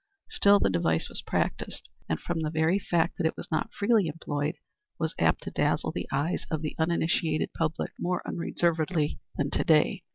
Still 0.31 0.57
the 0.59 0.71
device 0.71 1.07
was 1.09 1.21
practised, 1.21 1.87
and 2.09 2.19
from 2.19 2.39
the 2.41 2.49
very 2.49 2.79
fact 2.79 3.17
that 3.19 3.27
it 3.27 3.37
was 3.37 3.51
not 3.51 3.71
freely 3.71 4.07
employed, 4.07 4.55
was 4.97 5.13
apt 5.19 5.43
to 5.43 5.51
dazzle 5.51 5.91
the 5.91 6.09
eyes 6.11 6.43
of 6.49 6.63
the 6.63 6.75
uninitiated 6.79 7.51
public 7.55 7.91
more 7.99 8.27
unreservedly 8.27 9.19
than 9.35 9.51
to 9.51 9.63
day. 9.63 10.03